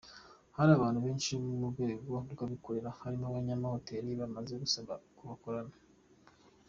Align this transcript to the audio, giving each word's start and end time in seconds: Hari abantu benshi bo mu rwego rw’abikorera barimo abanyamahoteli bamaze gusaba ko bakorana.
Hari 0.57 0.71
abantu 0.73 0.99
benshi 1.05 1.29
bo 1.39 1.51
mu 1.59 1.67
rwego 1.73 2.13
rw’abikorera 2.35 2.89
barimo 2.99 3.25
abanyamahoteli 3.27 4.09
bamaze 4.21 4.53
gusaba 4.63 4.93
ko 5.17 5.21
bakorana. 5.29 5.75